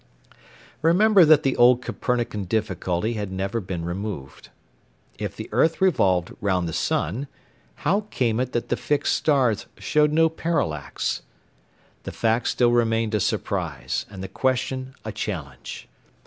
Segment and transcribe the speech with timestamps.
[0.81, 4.49] Remember that the old Copernican difficulty had never been removed.
[5.19, 7.27] If the earth revolved round the sun,
[7.85, 11.21] how came it that the fixed stars showed no parallax?
[12.01, 15.87] The fact still remained a surprise, and the question a challenge.